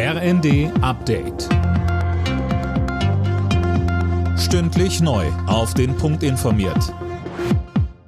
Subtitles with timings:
[0.00, 1.48] RND Update.
[4.38, 5.26] Stündlich neu.
[5.48, 6.94] Auf den Punkt informiert.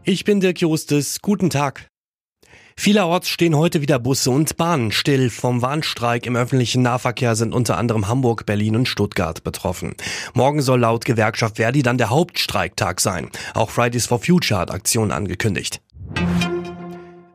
[0.04, 1.21] Ich bin Dirk Jostes.
[1.21, 1.88] Guten Tag.
[2.76, 5.30] Vielerorts stehen heute wieder Busse und Bahnen still.
[5.30, 9.96] Vom Warnstreik im öffentlichen Nahverkehr sind unter anderem Hamburg, Berlin und Stuttgart betroffen.
[10.32, 13.30] Morgen soll laut Gewerkschaft Verdi dann der Hauptstreiktag sein.
[13.54, 15.82] Auch Fridays for Future hat Aktionen angekündigt.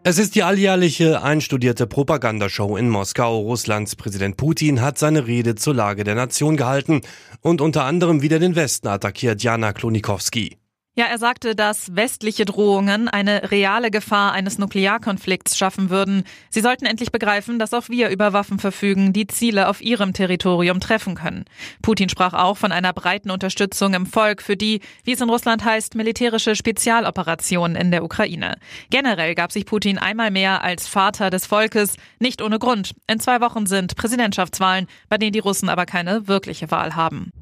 [0.07, 3.39] Es ist die alljährliche einstudierte Propagandashow in Moskau.
[3.39, 7.01] Russlands Präsident Putin hat seine Rede zur Lage der Nation gehalten
[7.41, 10.59] und unter anderem wieder den Westen attackiert Jana Klonikowski.
[10.97, 16.23] Ja, er sagte, dass westliche Drohungen eine reale Gefahr eines Nuklearkonflikts schaffen würden.
[16.49, 20.79] Sie sollten endlich begreifen, dass auch wir über Waffen verfügen, die Ziele auf ihrem Territorium
[20.79, 21.43] treffen können.
[21.81, 25.65] Putin sprach auch von einer breiten Unterstützung im Volk für die, wie es in Russland
[25.65, 28.55] heißt, militärische Spezialoperationen in der Ukraine.
[28.89, 32.95] Generell gab sich Putin einmal mehr als Vater des Volkes, nicht ohne Grund.
[33.07, 37.33] In zwei Wochen sind Präsidentschaftswahlen, bei denen die Russen aber keine wirkliche Wahl haben.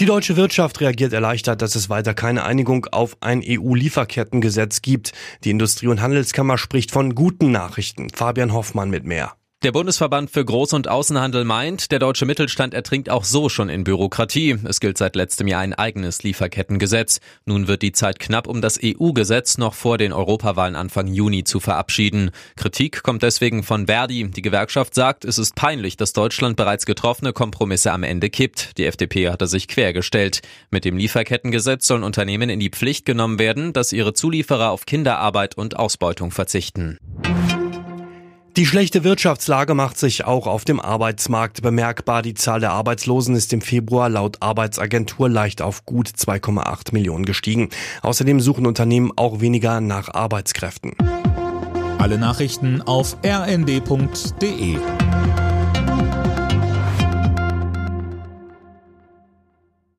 [0.00, 5.12] Die deutsche Wirtschaft reagiert erleichtert, dass es weiter keine Einigung auf ein EU-Lieferkettengesetz gibt.
[5.42, 8.08] Die Industrie- und Handelskammer spricht von guten Nachrichten.
[8.10, 9.32] Fabian Hoffmann mit mehr.
[9.64, 13.82] Der Bundesverband für Groß- und Außenhandel meint, der deutsche Mittelstand ertrinkt auch so schon in
[13.82, 14.56] Bürokratie.
[14.62, 17.18] Es gilt seit letztem Jahr ein eigenes Lieferkettengesetz.
[17.44, 21.58] Nun wird die Zeit knapp, um das EU-Gesetz noch vor den Europawahlen Anfang Juni zu
[21.58, 22.30] verabschieden.
[22.54, 24.30] Kritik kommt deswegen von Verdi.
[24.30, 28.78] Die Gewerkschaft sagt, es ist peinlich, dass Deutschland bereits getroffene Kompromisse am Ende kippt.
[28.78, 30.40] Die FDP hatte sich quergestellt.
[30.70, 35.58] Mit dem Lieferkettengesetz sollen Unternehmen in die Pflicht genommen werden, dass ihre Zulieferer auf Kinderarbeit
[35.58, 37.00] und Ausbeutung verzichten.
[38.58, 42.22] Die schlechte Wirtschaftslage macht sich auch auf dem Arbeitsmarkt bemerkbar.
[42.22, 47.68] Die Zahl der Arbeitslosen ist im Februar laut Arbeitsagentur leicht auf gut 2,8 Millionen gestiegen.
[48.02, 50.94] Außerdem suchen Unternehmen auch weniger nach Arbeitskräften.
[51.98, 54.78] Alle Nachrichten auf rnd.de